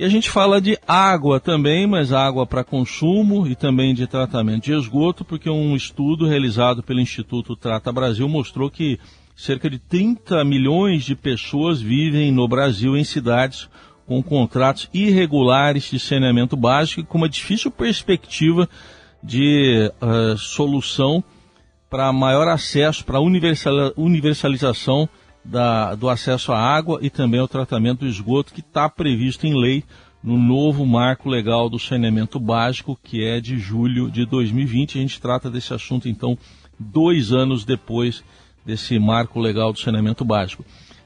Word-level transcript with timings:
E 0.00 0.04
a 0.04 0.08
gente 0.08 0.30
fala 0.30 0.62
de 0.62 0.78
água 0.88 1.38
também, 1.38 1.86
mas 1.86 2.10
água 2.10 2.46
para 2.46 2.64
consumo 2.64 3.46
e 3.46 3.54
também 3.54 3.92
de 3.92 4.06
tratamento 4.06 4.64
de 4.64 4.72
esgoto, 4.72 5.26
porque 5.26 5.50
um 5.50 5.76
estudo 5.76 6.26
realizado 6.26 6.82
pelo 6.82 7.00
Instituto 7.00 7.54
Trata 7.54 7.92
Brasil 7.92 8.26
mostrou 8.26 8.70
que 8.70 8.98
cerca 9.36 9.68
de 9.68 9.78
30 9.78 10.42
milhões 10.42 11.04
de 11.04 11.14
pessoas 11.14 11.82
vivem 11.82 12.32
no 12.32 12.48
Brasil 12.48 12.96
em 12.96 13.04
cidades 13.04 13.68
com 14.06 14.22
contratos 14.22 14.88
irregulares 14.94 15.90
de 15.90 15.98
saneamento 15.98 16.56
básico 16.56 17.02
e 17.02 17.04
com 17.04 17.18
uma 17.18 17.28
difícil 17.28 17.70
perspectiva 17.70 18.66
de 19.22 19.92
uh, 20.00 20.34
solução 20.38 21.22
para 21.90 22.10
maior 22.10 22.48
acesso, 22.48 23.04
para 23.04 23.20
universalização 23.20 25.06
da, 25.44 25.94
do 25.94 26.08
acesso 26.08 26.52
à 26.52 26.58
água 26.58 26.98
e 27.02 27.10
também 27.10 27.40
ao 27.40 27.48
tratamento 27.48 28.00
do 28.00 28.06
esgoto 28.06 28.52
que 28.52 28.60
está 28.60 28.88
previsto 28.88 29.46
em 29.46 29.58
lei 29.58 29.84
no 30.22 30.38
novo 30.38 30.84
marco 30.84 31.28
legal 31.28 31.68
do 31.68 31.78
saneamento 31.78 32.38
básico, 32.38 32.98
que 33.02 33.24
é 33.24 33.40
de 33.40 33.58
julho 33.58 34.10
de 34.10 34.26
2020. 34.26 34.98
A 34.98 35.00
gente 35.00 35.20
trata 35.20 35.50
desse 35.50 35.72
assunto, 35.72 36.08
então, 36.08 36.36
dois 36.78 37.32
anos 37.32 37.64
depois 37.64 38.22
desse 38.64 38.98
marco 38.98 39.40
legal 39.40 39.72
do 39.72 39.80
saneamento 39.80 40.24
básico. 40.24 40.64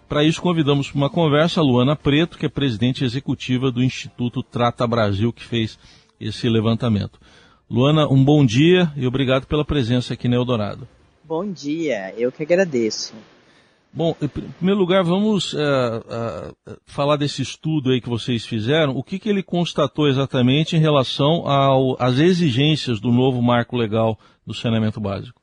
Para 0.09 0.25
isso, 0.25 0.43
convidamos 0.43 0.91
para 0.91 0.99
uma 0.99 1.11
conversa 1.11 1.61
a 1.61 1.63
Luana 1.63 1.97
Preto, 1.97 2.37
que 2.37 2.47
é 2.47 2.49
presidente 2.49 3.05
executiva 3.05 3.71
do 3.71 3.83
Instituto 3.83 4.43
Trata 4.43 4.87
Brasil, 4.87 5.33
que 5.33 5.45
fez 5.45 5.79
esse 6.21 6.49
levantamento. 6.49 7.19
Luana, 7.71 8.07
um 8.09 8.23
bom 8.23 8.45
dia 8.45 8.93
e 8.97 9.07
obrigado 9.07 9.47
pela 9.47 9.65
presença 9.65 10.13
aqui 10.13 10.29
no 10.29 10.35
Eldorado. 10.35 10.87
Bom 11.25 11.51
dia, 11.51 12.13
eu 12.19 12.31
que 12.31 12.43
agradeço. 12.43 13.15
Bom, 13.97 14.17
em 14.21 14.27
primeiro 14.27 14.81
lugar, 14.81 15.05
vamos 15.05 15.53
uh, 15.53 15.57
uh, 15.57 16.77
falar 16.85 17.17
desse 17.17 17.43
estudo 17.43 17.91
aí 17.91 18.01
que 18.01 18.09
vocês 18.09 18.45
fizeram. 18.45 18.97
O 18.97 19.05
que, 19.05 19.21
que 19.21 19.29
ele 19.29 19.41
constatou 19.41 20.09
exatamente 20.09 20.75
em 20.75 20.81
relação 20.81 21.45
às 22.01 22.19
exigências 22.19 22.99
do 22.99 23.13
novo 23.13 23.41
marco 23.41 23.77
legal 23.77 24.19
do 24.45 24.53
saneamento 24.53 25.01
básico? 25.01 25.41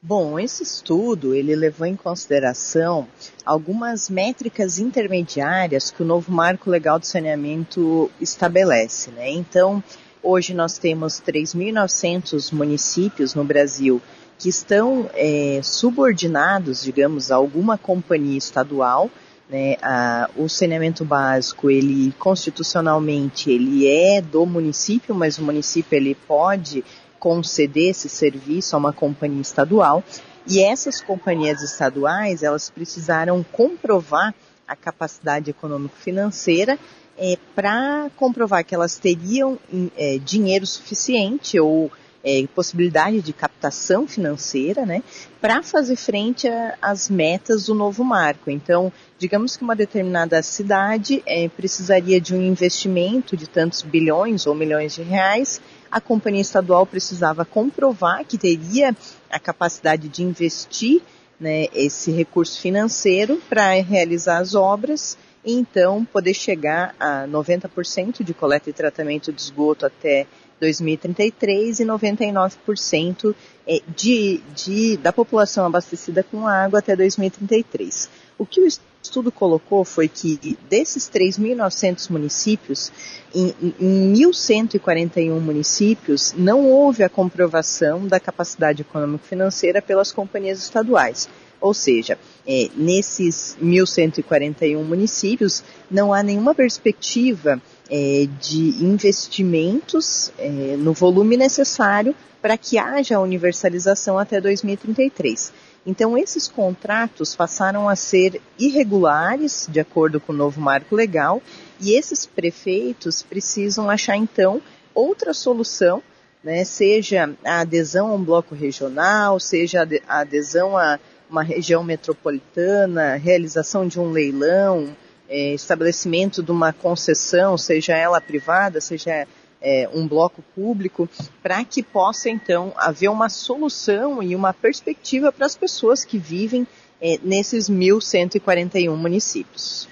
Bom, 0.00 0.38
esse 0.38 0.62
estudo 0.62 1.34
ele 1.34 1.56
levou 1.56 1.84
em 1.84 1.96
consideração 1.96 3.08
algumas 3.44 4.08
métricas 4.08 4.78
intermediárias 4.78 5.90
que 5.90 6.04
o 6.04 6.06
novo 6.06 6.30
marco 6.30 6.70
legal 6.70 6.96
do 6.96 7.06
saneamento 7.06 8.08
estabelece. 8.20 9.10
Né? 9.10 9.32
Então, 9.32 9.82
hoje 10.22 10.54
nós 10.54 10.78
temos 10.78 11.20
3.900 11.20 12.52
municípios 12.52 13.34
no 13.34 13.42
Brasil 13.42 14.00
que 14.40 14.48
estão 14.48 15.08
é, 15.12 15.60
subordinados, 15.62 16.82
digamos, 16.82 17.30
a 17.30 17.36
alguma 17.36 17.76
companhia 17.76 18.38
estadual. 18.38 19.10
Né, 19.50 19.76
a, 19.82 20.30
o 20.36 20.48
saneamento 20.48 21.04
básico, 21.04 21.70
ele 21.70 22.14
constitucionalmente, 22.18 23.50
ele 23.50 23.86
é 23.86 24.22
do 24.22 24.46
município, 24.46 25.14
mas 25.14 25.38
o 25.38 25.42
município 25.42 25.96
ele 25.96 26.14
pode 26.14 26.84
conceder 27.18 27.90
esse 27.90 28.08
serviço 28.08 28.74
a 28.74 28.78
uma 28.78 28.92
companhia 28.92 29.42
estadual. 29.42 30.02
E 30.46 30.62
essas 30.62 31.00
companhias 31.00 31.62
estaduais, 31.62 32.42
elas 32.42 32.70
precisaram 32.70 33.44
comprovar 33.52 34.34
a 34.66 34.74
capacidade 34.74 35.50
econômico-financeira 35.50 36.78
é, 37.18 37.36
para 37.54 38.08
comprovar 38.16 38.64
que 38.64 38.74
elas 38.74 38.96
teriam 38.98 39.58
é, 39.98 40.18
dinheiro 40.18 40.64
suficiente 40.64 41.58
ou 41.60 41.90
é, 42.24 42.46
possibilidade 42.54 43.20
de 43.22 43.32
captação 43.32 44.06
financeira, 44.06 44.84
né, 44.84 45.02
para 45.40 45.62
fazer 45.62 45.96
frente 45.96 46.48
às 46.80 47.08
metas 47.08 47.66
do 47.66 47.74
novo 47.74 48.04
marco. 48.04 48.50
Então, 48.50 48.92
digamos 49.18 49.56
que 49.56 49.64
uma 49.64 49.76
determinada 49.76 50.42
cidade 50.42 51.22
é, 51.26 51.48
precisaria 51.48 52.20
de 52.20 52.34
um 52.34 52.42
investimento 52.42 53.36
de 53.36 53.48
tantos 53.48 53.82
bilhões 53.82 54.46
ou 54.46 54.54
milhões 54.54 54.94
de 54.94 55.02
reais, 55.02 55.60
a 55.90 56.00
companhia 56.00 56.42
estadual 56.42 56.86
precisava 56.86 57.44
comprovar 57.44 58.24
que 58.24 58.38
teria 58.38 58.94
a 59.30 59.38
capacidade 59.38 60.08
de 60.08 60.22
investir 60.22 61.02
né, 61.38 61.66
esse 61.74 62.12
recurso 62.12 62.60
financeiro 62.60 63.40
para 63.48 63.72
realizar 63.80 64.38
as 64.38 64.54
obras 64.54 65.16
e 65.44 65.54
então 65.54 66.04
poder 66.04 66.34
chegar 66.34 66.94
a 67.00 67.26
90% 67.26 68.22
de 68.22 68.34
coleta 68.34 68.68
e 68.68 68.74
tratamento 68.74 69.32
de 69.32 69.40
esgoto 69.40 69.86
até 69.86 70.26
2033 70.60 71.80
e 71.80 71.84
99% 71.84 73.34
é, 73.66 73.80
de, 73.96 74.40
de, 74.54 74.96
da 74.98 75.12
população 75.12 75.64
abastecida 75.64 76.22
com 76.22 76.46
água 76.46 76.80
até 76.80 76.94
2033. 76.94 78.10
O 78.38 78.44
que 78.44 78.60
o 78.60 78.66
estudo 79.02 79.32
colocou 79.32 79.84
foi 79.84 80.08
que 80.08 80.58
desses 80.68 81.10
3.900 81.10 82.10
municípios, 82.10 82.92
em, 83.34 83.54
em 83.80 84.12
1.141 84.12 85.40
municípios, 85.40 86.34
não 86.36 86.66
houve 86.66 87.02
a 87.02 87.08
comprovação 87.08 88.06
da 88.06 88.20
capacidade 88.20 88.82
econômico-financeira 88.82 89.80
pelas 89.80 90.12
companhias 90.12 90.58
estaduais. 90.62 91.28
Ou 91.60 91.74
seja, 91.74 92.18
é, 92.46 92.68
nesses 92.74 93.56
1.141 93.62 94.82
municípios, 94.82 95.62
não 95.90 96.12
há 96.12 96.22
nenhuma 96.22 96.54
perspectiva 96.54 97.60
é, 97.90 98.28
de 98.40 98.84
investimentos 98.84 100.32
é, 100.38 100.76
no 100.78 100.92
volume 100.92 101.36
necessário 101.36 102.14
para 102.40 102.56
que 102.56 102.78
haja 102.78 103.16
a 103.16 103.20
universalização 103.20 104.18
até 104.18 104.40
2033. 104.40 105.52
Então, 105.84 106.16
esses 106.16 106.46
contratos 106.46 107.34
passaram 107.34 107.88
a 107.88 107.96
ser 107.96 108.40
irregulares, 108.58 109.66
de 109.68 109.80
acordo 109.80 110.20
com 110.20 110.32
o 110.32 110.36
novo 110.36 110.60
marco 110.60 110.94
legal, 110.94 111.42
e 111.80 111.92
esses 111.92 112.26
prefeitos 112.26 113.22
precisam 113.22 113.88
achar, 113.88 114.16
então, 114.16 114.60
outra 114.94 115.32
solução, 115.32 116.02
né, 116.44 116.64
seja 116.64 117.30
a 117.44 117.60
adesão 117.60 118.08
a 118.08 118.14
um 118.14 118.22
bloco 118.22 118.54
regional, 118.54 119.40
seja 119.40 119.86
a 120.06 120.20
adesão 120.20 120.76
a 120.76 120.98
uma 121.30 121.42
região 121.42 121.84
metropolitana, 121.84 123.14
realização 123.14 123.86
de 123.86 124.00
um 124.00 124.10
leilão, 124.10 124.96
é, 125.30 125.54
estabelecimento 125.54 126.42
de 126.42 126.50
uma 126.50 126.72
concessão, 126.72 127.56
seja 127.56 127.96
ela 127.96 128.20
privada, 128.20 128.80
seja 128.80 129.26
é, 129.62 129.88
um 129.94 130.08
bloco 130.08 130.42
público, 130.54 131.08
para 131.40 131.64
que 131.64 131.82
possa 131.82 132.28
então 132.28 132.72
haver 132.76 133.08
uma 133.08 133.28
solução 133.28 134.20
e 134.22 134.34
uma 134.34 134.52
perspectiva 134.52 135.30
para 135.30 135.46
as 135.46 135.56
pessoas 135.56 136.04
que 136.04 136.18
vivem 136.18 136.66
é, 137.00 137.18
nesses 137.22 137.70
1.141 137.70 138.94
municípios. 138.96 139.88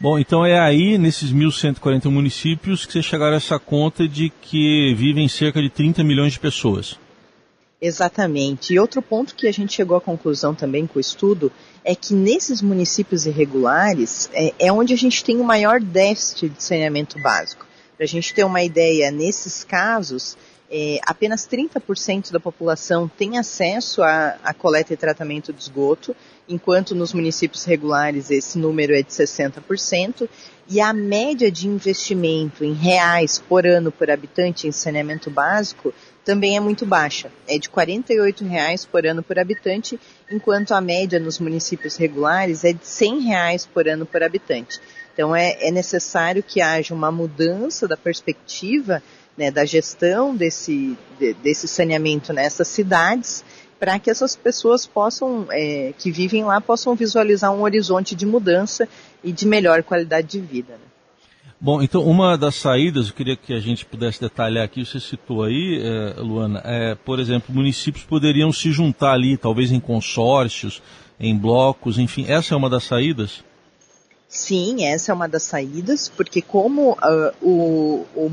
Bom, 0.00 0.18
então 0.18 0.44
é 0.44 0.58
aí, 0.58 0.98
nesses 0.98 1.32
1.141 1.32 2.10
municípios, 2.10 2.84
que 2.84 2.92
vocês 2.92 3.04
chegaram 3.04 3.34
a 3.34 3.36
essa 3.36 3.58
conta 3.58 4.08
de 4.08 4.30
que 4.42 4.92
vivem 4.94 5.28
cerca 5.28 5.62
de 5.62 5.70
30 5.70 6.02
milhões 6.02 6.32
de 6.34 6.40
pessoas. 6.40 6.98
Exatamente. 7.86 8.72
E 8.72 8.78
outro 8.78 9.02
ponto 9.02 9.34
que 9.34 9.46
a 9.46 9.52
gente 9.52 9.74
chegou 9.74 9.94
à 9.94 10.00
conclusão 10.00 10.54
também 10.54 10.86
com 10.86 10.96
o 10.96 11.00
estudo 11.00 11.52
é 11.84 11.94
que 11.94 12.14
nesses 12.14 12.62
municípios 12.62 13.26
irregulares 13.26 14.30
é, 14.32 14.54
é 14.58 14.72
onde 14.72 14.94
a 14.94 14.96
gente 14.96 15.22
tem 15.22 15.36
o 15.36 15.44
maior 15.44 15.78
déficit 15.78 16.48
de 16.48 16.62
saneamento 16.62 17.20
básico. 17.20 17.66
Para 17.94 18.04
a 18.04 18.08
gente 18.08 18.32
ter 18.32 18.42
uma 18.42 18.62
ideia, 18.62 19.10
nesses 19.10 19.64
casos, 19.64 20.34
é, 20.70 20.98
apenas 21.06 21.46
30% 21.46 22.32
da 22.32 22.40
população 22.40 23.06
tem 23.06 23.38
acesso 23.38 24.02
à, 24.02 24.54
coleta 24.56 24.92
e 24.92 24.96
tratamento 24.96 25.52
de 25.52 25.62
esgoto, 25.62 26.16
enquanto 26.48 26.94
nos 26.94 27.12
municípios 27.12 27.64
regulares 27.64 28.30
esse 28.30 28.58
número 28.58 28.94
é 28.94 29.02
de 29.02 29.10
60%, 29.10 30.28
e 30.68 30.80
a 30.80 30.92
média 30.92 31.50
de 31.50 31.68
investimento 31.68 32.64
em 32.64 32.72
reais 32.72 33.38
por 33.38 33.66
ano 33.66 33.92
por 33.92 34.10
habitante 34.10 34.66
em 34.66 34.72
saneamento 34.72 35.30
básico 35.30 35.92
também 36.24 36.56
é 36.56 36.60
muito 36.60 36.86
baixa, 36.86 37.30
é 37.46 37.58
de 37.58 37.68
48 37.68 38.44
reais 38.44 38.86
por 38.86 39.06
ano 39.06 39.22
por 39.22 39.38
habitante, 39.38 40.00
enquanto 40.30 40.72
a 40.72 40.80
média 40.80 41.20
nos 41.20 41.38
municípios 41.38 41.96
regulares 41.96 42.64
é 42.64 42.72
de 42.72 42.86
100 42.86 43.20
reais 43.20 43.66
por 43.66 43.86
ano 43.86 44.06
por 44.06 44.22
habitante. 44.22 44.80
Então 45.12 45.36
é, 45.36 45.56
é 45.60 45.70
necessário 45.70 46.42
que 46.42 46.60
haja 46.60 46.94
uma 46.94 47.12
mudança 47.12 47.86
da 47.86 47.96
perspectiva 47.96 49.02
né, 49.36 49.50
da 49.50 49.64
gestão 49.64 50.34
desse, 50.34 50.96
de, 51.18 51.34
desse 51.34 51.66
saneamento 51.66 52.32
nessas 52.32 52.68
cidades, 52.68 53.44
para 53.78 53.98
que 53.98 54.10
essas 54.10 54.34
pessoas 54.36 54.86
possam, 54.86 55.46
é, 55.50 55.92
que 55.98 56.10
vivem 56.10 56.44
lá, 56.44 56.60
possam 56.60 56.94
visualizar 56.94 57.52
um 57.52 57.62
horizonte 57.62 58.14
de 58.14 58.24
mudança 58.24 58.88
e 59.22 59.32
de 59.32 59.46
melhor 59.46 59.82
qualidade 59.82 60.28
de 60.28 60.40
vida. 60.40 60.74
Né? 60.74 60.94
Bom, 61.60 61.82
então 61.82 62.02
uma 62.04 62.36
das 62.36 62.56
saídas, 62.56 63.08
eu 63.08 63.14
queria 63.14 63.36
que 63.36 63.52
a 63.52 63.60
gente 63.60 63.84
pudesse 63.84 64.20
detalhar 64.20 64.64
aqui, 64.64 64.84
você 64.84 65.00
citou 65.00 65.42
aí, 65.42 65.80
é, 65.82 66.20
Luana, 66.20 66.60
é, 66.64 66.94
por 66.94 67.18
exemplo, 67.18 67.54
municípios 67.54 68.04
poderiam 68.04 68.52
se 68.52 68.70
juntar 68.70 69.12
ali, 69.12 69.36
talvez 69.36 69.72
em 69.72 69.80
consórcios, 69.80 70.82
em 71.18 71.36
blocos, 71.36 71.98
enfim, 71.98 72.26
essa 72.28 72.54
é 72.54 72.56
uma 72.56 72.68
das 72.68 72.84
saídas? 72.84 73.44
Sim, 74.34 74.84
essa 74.84 75.12
é 75.12 75.14
uma 75.14 75.28
das 75.28 75.44
saídas, 75.44 76.08
porque 76.08 76.42
como 76.42 76.94
uh, 76.94 77.32
o, 77.40 78.04
o 78.16 78.28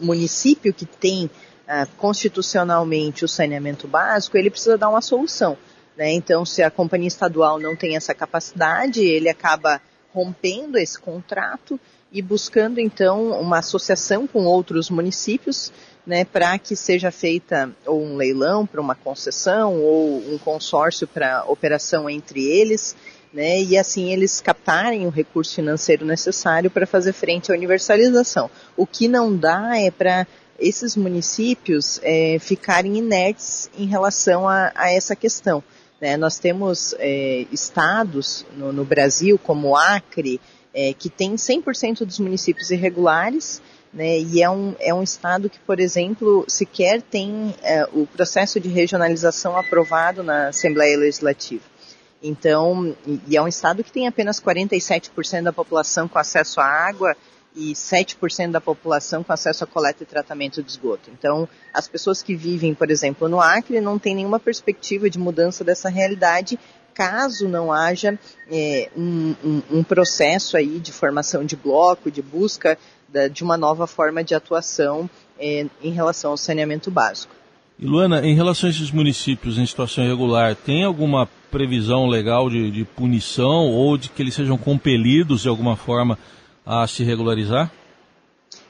município 0.00 0.72
que 0.72 0.86
tem 0.86 1.26
uh, 1.26 1.86
constitucionalmente 1.98 3.22
o 3.22 3.28
saneamento 3.28 3.86
básico, 3.86 4.38
ele 4.38 4.48
precisa 4.48 4.78
dar 4.78 4.88
uma 4.88 5.02
solução. 5.02 5.58
Né? 5.94 6.10
Então, 6.12 6.46
se 6.46 6.62
a 6.62 6.70
companhia 6.70 7.08
estadual 7.08 7.60
não 7.60 7.76
tem 7.76 7.96
essa 7.96 8.14
capacidade, 8.14 9.04
ele 9.04 9.28
acaba 9.28 9.78
rompendo 10.14 10.78
esse 10.78 10.98
contrato 10.98 11.78
e 12.10 12.22
buscando 12.22 12.80
então 12.80 13.38
uma 13.38 13.58
associação 13.58 14.26
com 14.26 14.46
outros 14.46 14.88
municípios 14.88 15.70
né, 16.06 16.24
para 16.24 16.58
que 16.58 16.74
seja 16.74 17.10
feita 17.10 17.70
ou 17.84 18.02
um 18.02 18.16
leilão 18.16 18.64
para 18.64 18.80
uma 18.80 18.94
concessão 18.94 19.74
ou 19.82 20.18
um 20.32 20.38
consórcio 20.38 21.06
para 21.06 21.44
operação 21.44 22.08
entre 22.08 22.42
eles, 22.42 22.96
né, 23.36 23.60
e 23.60 23.76
assim 23.76 24.10
eles 24.10 24.40
captarem 24.40 25.06
o 25.06 25.10
recurso 25.10 25.56
financeiro 25.56 26.06
necessário 26.06 26.70
para 26.70 26.86
fazer 26.86 27.12
frente 27.12 27.52
à 27.52 27.54
universalização. 27.54 28.50
O 28.74 28.86
que 28.86 29.06
não 29.06 29.36
dá 29.36 29.78
é 29.78 29.90
para 29.90 30.26
esses 30.58 30.96
municípios 30.96 32.00
é, 32.02 32.38
ficarem 32.40 32.96
inertes 32.96 33.70
em 33.76 33.84
relação 33.84 34.48
a, 34.48 34.72
a 34.74 34.90
essa 34.90 35.14
questão. 35.14 35.62
Né? 36.00 36.16
Nós 36.16 36.38
temos 36.38 36.94
é, 36.98 37.44
estados 37.52 38.46
no, 38.56 38.72
no, 38.72 38.86
Brasil, 38.86 39.38
como 39.38 39.76
Acre, 39.76 40.40
é, 40.72 40.94
que 40.94 41.10
tem 41.10 41.34
100% 41.34 42.06
dos 42.06 42.18
municípios 42.18 42.70
irregulares, 42.70 43.60
né, 43.92 44.18
e 44.18 44.42
é 44.42 44.48
um, 44.48 44.74
é 44.80 44.94
um 44.94 45.02
estado 45.02 45.50
que, 45.50 45.58
por 45.58 45.78
exemplo, 45.78 46.46
sequer 46.48 47.02
tem 47.02 47.54
é, 47.62 47.86
o 47.92 48.06
processo 48.06 48.58
de 48.58 48.70
regionalização 48.70 49.58
aprovado 49.58 50.22
na 50.22 50.48
Assembleia 50.48 50.96
Legislativa. 50.96 51.75
Então, 52.22 52.96
e 53.28 53.36
é 53.36 53.42
um 53.42 53.48
estado 53.48 53.84
que 53.84 53.92
tem 53.92 54.06
apenas 54.06 54.40
47% 54.40 55.42
da 55.42 55.52
população 55.52 56.08
com 56.08 56.18
acesso 56.18 56.60
à 56.60 56.64
água 56.64 57.14
e 57.54 57.72
7% 57.72 58.50
da 58.50 58.60
população 58.60 59.24
com 59.24 59.32
acesso 59.32 59.64
a 59.64 59.66
coleta 59.66 60.02
e 60.02 60.06
tratamento 60.06 60.62
de 60.62 60.70
esgoto. 60.70 61.10
Então, 61.10 61.48
as 61.72 61.88
pessoas 61.88 62.22
que 62.22 62.36
vivem, 62.36 62.74
por 62.74 62.90
exemplo, 62.90 63.28
no 63.28 63.40
Acre 63.40 63.80
não 63.80 63.98
têm 63.98 64.14
nenhuma 64.14 64.38
perspectiva 64.38 65.08
de 65.08 65.18
mudança 65.18 65.64
dessa 65.64 65.88
realidade 65.88 66.58
caso 66.92 67.46
não 67.46 67.70
haja 67.70 68.18
é, 68.50 68.88
um, 68.96 69.34
um, 69.44 69.62
um, 69.70 69.84
processo 69.84 70.56
aí 70.56 70.78
de 70.80 70.90
formação 70.92 71.44
de 71.44 71.54
bloco, 71.54 72.10
de 72.10 72.22
busca 72.22 72.78
da, 73.06 73.28
de 73.28 73.44
uma 73.44 73.58
nova 73.58 73.86
forma 73.86 74.24
de 74.24 74.34
atuação 74.34 75.08
é, 75.38 75.66
em 75.82 75.92
relação 75.92 76.30
ao 76.30 76.38
saneamento 76.38 76.90
básico. 76.90 77.34
E 77.78 77.84
Luana, 77.84 78.26
em 78.26 78.34
relação 78.34 78.68
a 78.68 78.70
esses 78.70 78.90
municípios 78.90 79.58
em 79.58 79.66
situação 79.66 80.04
irregular, 80.04 80.56
tem 80.56 80.84
alguma 80.84 81.28
previsão 81.50 82.06
legal 82.06 82.48
de, 82.48 82.70
de 82.70 82.84
punição 82.84 83.70
ou 83.70 83.98
de 83.98 84.08
que 84.08 84.22
eles 84.22 84.34
sejam 84.34 84.56
compelidos 84.56 85.42
de 85.42 85.48
alguma 85.48 85.76
forma 85.76 86.18
a 86.64 86.86
se 86.86 87.04
regularizar? 87.04 87.70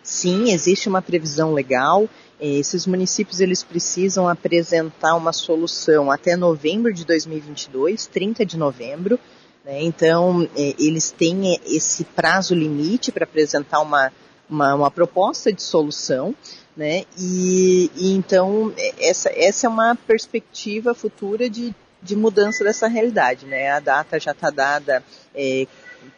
Sim, 0.02 0.52
existe 0.52 0.88
uma 0.88 1.00
previsão 1.00 1.52
legal. 1.52 2.08
É, 2.40 2.46
esses 2.46 2.86
municípios 2.86 3.40
eles 3.40 3.62
precisam 3.62 4.28
apresentar 4.28 5.14
uma 5.14 5.32
solução 5.32 6.10
até 6.10 6.36
novembro 6.36 6.92
de 6.92 7.04
2022, 7.04 8.06
30 8.06 8.44
de 8.44 8.56
novembro. 8.56 9.18
Né? 9.64 9.82
Então, 9.82 10.48
é, 10.56 10.74
eles 10.78 11.10
têm 11.10 11.58
esse 11.66 12.04
prazo 12.04 12.54
limite 12.54 13.10
para 13.10 13.24
apresentar 13.24 13.80
uma, 13.80 14.12
uma, 14.48 14.74
uma, 14.74 14.90
proposta 14.90 15.52
de 15.52 15.62
solução. 15.62 16.34
Né? 16.76 17.04
E, 17.18 17.90
e, 17.96 18.12
então, 18.12 18.72
é, 18.76 19.08
essa, 19.08 19.30
essa 19.34 19.66
é 19.66 19.70
uma 19.70 19.96
perspectiva 19.96 20.94
futura 20.94 21.48
de, 21.48 21.74
de 22.02 22.14
mudança 22.14 22.62
dessa 22.62 22.86
realidade. 22.86 23.46
Né? 23.46 23.70
A 23.70 23.80
data 23.80 24.20
já 24.20 24.32
está 24.32 24.50
dada 24.50 25.02
é, 25.34 25.66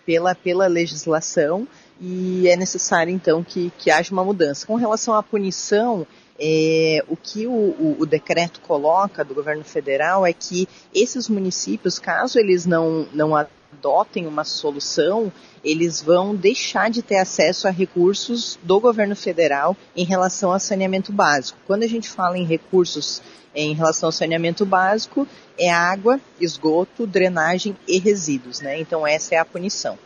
pela, 0.04 0.34
pela 0.34 0.66
legislação 0.66 1.66
e 2.00 2.48
é 2.48 2.56
necessário 2.56 3.12
então 3.12 3.42
que, 3.42 3.72
que 3.78 3.90
haja 3.90 4.12
uma 4.12 4.24
mudança. 4.24 4.66
Com 4.66 4.74
relação 4.74 5.14
à 5.14 5.22
punição, 5.22 6.06
é, 6.38 7.04
o 7.08 7.16
que 7.16 7.46
o, 7.46 7.52
o, 7.52 7.96
o, 8.00 8.06
decreto 8.06 8.60
coloca 8.60 9.24
do 9.24 9.34
governo 9.34 9.64
federal 9.64 10.24
é 10.24 10.32
que 10.32 10.68
esses 10.94 11.28
municípios, 11.28 11.98
caso 11.98 12.38
eles 12.38 12.64
não, 12.64 13.06
não 13.12 13.36
adotem 13.72 14.26
uma 14.26 14.44
solução, 14.44 15.32
eles 15.62 16.00
vão 16.00 16.34
deixar 16.34 16.90
de 16.90 17.02
ter 17.02 17.18
acesso 17.18 17.68
a 17.68 17.70
recursos 17.70 18.58
do 18.62 18.80
governo 18.80 19.14
federal 19.14 19.76
em 19.96 20.04
relação 20.04 20.52
ao 20.52 20.60
saneamento 20.60 21.12
básico. 21.12 21.58
Quando 21.66 21.82
a 21.82 21.88
gente 21.88 22.08
fala 22.08 22.38
em 22.38 22.44
recursos 22.44 23.22
em 23.54 23.74
relação 23.74 24.08
ao 24.08 24.12
saneamento 24.12 24.64
básico, 24.64 25.26
é 25.58 25.70
água, 25.70 26.20
esgoto, 26.40 27.06
drenagem 27.06 27.76
e 27.88 27.98
resíduos, 27.98 28.60
né? 28.60 28.78
Então 28.80 29.06
essa 29.06 29.34
é 29.34 29.38
a 29.38 29.44
punição. 29.44 29.98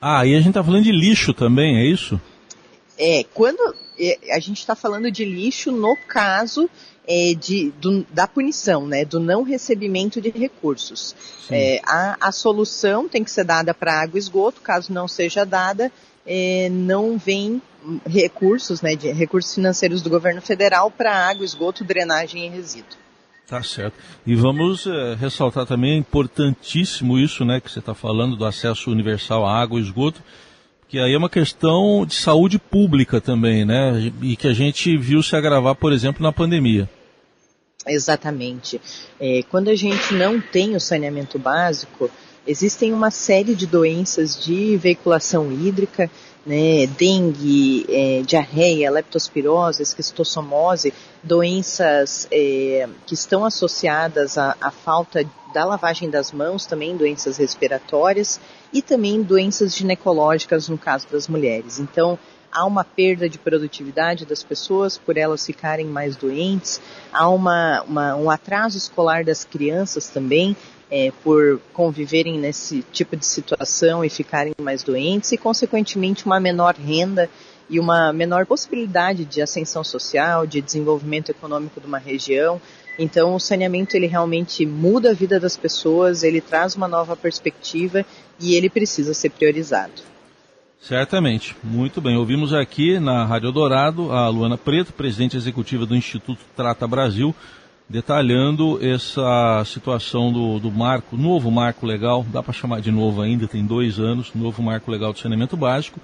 Ah, 0.00 0.26
e 0.26 0.34
a 0.34 0.38
gente 0.38 0.48
está 0.48 0.64
falando 0.64 0.84
de 0.84 0.92
lixo 0.92 1.32
também, 1.32 1.76
é 1.76 1.84
isso? 1.84 2.20
É, 3.02 3.24
quando 3.32 3.74
é, 3.98 4.18
a 4.30 4.38
gente 4.38 4.58
está 4.58 4.76
falando 4.76 5.10
de 5.10 5.24
lixo 5.24 5.72
no 5.72 5.96
caso 6.06 6.68
é, 7.08 7.34
de, 7.34 7.70
do, 7.80 8.04
da 8.10 8.28
punição, 8.28 8.86
né, 8.86 9.06
do 9.06 9.18
não 9.18 9.42
recebimento 9.42 10.20
de 10.20 10.28
recursos. 10.28 11.16
É, 11.50 11.80
a, 11.84 12.28
a, 12.28 12.30
solução 12.30 13.08
tem 13.08 13.24
que 13.24 13.30
ser 13.30 13.44
dada 13.44 13.72
para 13.72 14.02
água 14.02 14.16
e 14.16 14.18
esgoto, 14.18 14.60
caso 14.60 14.92
não 14.92 15.08
seja 15.08 15.44
dada, 15.44 15.90
é, 16.26 16.68
não 16.70 17.16
vem 17.16 17.60
recursos, 18.06 18.82
né, 18.82 18.94
de 18.94 19.10
recursos 19.10 19.54
financeiros 19.54 20.02
do 20.02 20.10
governo 20.10 20.42
federal 20.42 20.90
para 20.90 21.12
água, 21.12 21.44
esgoto, 21.44 21.82
drenagem 21.82 22.46
e 22.46 22.50
resíduo. 22.50 22.98
Tá 23.46 23.62
certo. 23.62 23.94
E 24.24 24.36
vamos 24.36 24.86
é, 24.86 25.14
ressaltar 25.14 25.66
também, 25.66 25.94
é 25.94 25.96
importantíssimo 25.96 27.18
isso, 27.18 27.44
né, 27.44 27.60
que 27.60 27.72
você 27.72 27.80
está 27.80 27.94
falando 27.94 28.36
do 28.36 28.44
acesso 28.44 28.90
universal 28.90 29.44
à 29.44 29.60
água 29.60 29.80
e 29.80 29.82
esgoto, 29.82 30.22
que 30.90 30.98
aí 30.98 31.14
é 31.14 31.16
uma 31.16 31.30
questão 31.30 32.04
de 32.04 32.16
saúde 32.16 32.58
pública 32.58 33.20
também, 33.20 33.64
né, 33.64 34.12
e 34.20 34.34
que 34.34 34.48
a 34.48 34.52
gente 34.52 34.96
viu 34.98 35.22
se 35.22 35.36
agravar, 35.36 35.76
por 35.76 35.92
exemplo, 35.92 36.20
na 36.20 36.32
pandemia. 36.32 36.90
Exatamente. 37.86 38.80
É, 39.20 39.44
quando 39.48 39.68
a 39.68 39.76
gente 39.76 40.12
não 40.14 40.40
tem 40.40 40.74
o 40.74 40.80
saneamento 40.80 41.38
básico, 41.38 42.10
existem 42.44 42.92
uma 42.92 43.10
série 43.12 43.54
de 43.54 43.68
doenças 43.68 44.38
de 44.44 44.76
veiculação 44.76 45.52
hídrica 45.52 46.10
né, 46.44 46.86
dengue, 46.86 47.86
é, 47.88 48.22
diarreia, 48.22 48.90
leptospirose, 48.90 49.82
esquistossomose, 49.82 50.92
doenças 51.22 52.26
é, 52.30 52.88
que 53.06 53.14
estão 53.14 53.44
associadas 53.44 54.38
à, 54.38 54.56
à 54.60 54.70
falta 54.70 55.24
da 55.52 55.64
lavagem 55.64 56.08
das 56.08 56.32
mãos, 56.32 56.64
também 56.64 56.96
doenças 56.96 57.36
respiratórias 57.36 58.40
e 58.72 58.80
também 58.80 59.22
doenças 59.22 59.74
ginecológicas 59.74 60.68
no 60.68 60.78
caso 60.78 61.06
das 61.10 61.28
mulheres. 61.28 61.78
Então, 61.78 62.18
há 62.52 62.64
uma 62.64 62.84
perda 62.84 63.28
de 63.28 63.38
produtividade 63.38 64.26
das 64.26 64.42
pessoas 64.42 64.98
por 64.98 65.16
elas 65.16 65.44
ficarem 65.44 65.86
mais 65.86 66.16
doentes, 66.16 66.80
há 67.12 67.28
uma, 67.28 67.82
uma, 67.82 68.16
um 68.16 68.30
atraso 68.30 68.76
escolar 68.76 69.24
das 69.24 69.44
crianças 69.44 70.08
também, 70.08 70.56
é, 70.90 71.12
por 71.22 71.60
conviverem 71.72 72.38
nesse 72.38 72.82
tipo 72.92 73.16
de 73.16 73.24
situação 73.24 74.04
e 74.04 74.10
ficarem 74.10 74.52
mais 74.60 74.82
doentes 74.82 75.30
e, 75.30 75.38
consequentemente, 75.38 76.26
uma 76.26 76.40
menor 76.40 76.74
renda 76.74 77.30
e 77.68 77.78
uma 77.78 78.12
menor 78.12 78.44
possibilidade 78.44 79.24
de 79.24 79.40
ascensão 79.40 79.84
social, 79.84 80.44
de 80.44 80.60
desenvolvimento 80.60 81.30
econômico 81.30 81.80
de 81.80 81.86
uma 81.86 81.98
região. 81.98 82.60
Então, 82.98 83.34
o 83.36 83.40
saneamento 83.40 83.96
ele 83.96 84.08
realmente 84.08 84.66
muda 84.66 85.10
a 85.10 85.14
vida 85.14 85.38
das 85.38 85.56
pessoas, 85.56 86.24
ele 86.24 86.40
traz 86.40 86.74
uma 86.74 86.88
nova 86.88 87.14
perspectiva 87.14 88.04
e 88.40 88.56
ele 88.56 88.68
precisa 88.68 89.14
ser 89.14 89.30
priorizado. 89.30 90.02
Certamente. 90.80 91.54
Muito 91.62 92.00
bem. 92.00 92.16
Ouvimos 92.16 92.54
aqui 92.54 92.98
na 92.98 93.24
Rádio 93.24 93.52
Dourado 93.52 94.10
a 94.10 94.28
Luana 94.28 94.56
Preto, 94.56 94.94
presidente 94.94 95.36
executiva 95.36 95.84
do 95.84 95.94
Instituto 95.94 96.40
Trata 96.56 96.88
Brasil, 96.88 97.34
detalhando 97.86 98.78
essa 98.82 99.62
situação 99.66 100.32
do, 100.32 100.58
do 100.58 100.70
marco, 100.70 101.16
novo 101.16 101.50
marco 101.50 101.84
legal, 101.84 102.24
dá 102.32 102.42
para 102.42 102.54
chamar 102.54 102.80
de 102.80 102.90
novo 102.90 103.20
ainda, 103.20 103.46
tem 103.46 103.64
dois 103.64 103.98
anos, 103.98 104.32
novo 104.34 104.62
marco 104.62 104.90
legal 104.90 105.12
de 105.12 105.20
saneamento 105.20 105.56
básico, 105.56 106.00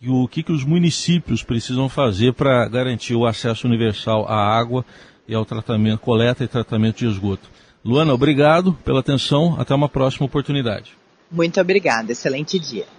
e 0.00 0.10
o 0.10 0.26
que, 0.26 0.42
que 0.42 0.52
os 0.52 0.64
municípios 0.64 1.42
precisam 1.42 1.88
fazer 1.88 2.32
para 2.32 2.66
garantir 2.68 3.14
o 3.14 3.26
acesso 3.26 3.66
universal 3.66 4.26
à 4.28 4.36
água 4.36 4.84
e 5.28 5.34
ao 5.34 5.44
tratamento, 5.44 6.00
coleta 6.00 6.42
e 6.42 6.48
tratamento 6.48 6.98
de 6.98 7.06
esgoto. 7.06 7.48
Luana, 7.84 8.12
obrigado 8.12 8.72
pela 8.84 9.00
atenção, 9.00 9.56
até 9.58 9.74
uma 9.74 9.88
próxima 9.88 10.26
oportunidade. 10.26 10.92
Muito 11.30 11.60
obrigada, 11.60 12.12
excelente 12.12 12.58
dia. 12.58 12.96